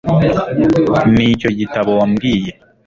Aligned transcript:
Nicyo 1.13 1.49
gitabo 1.59 1.91
wambwiye 1.99 2.51